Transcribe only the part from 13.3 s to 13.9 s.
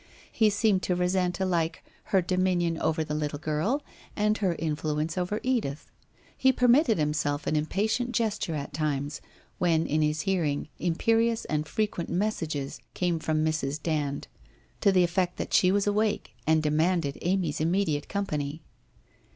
Mrs.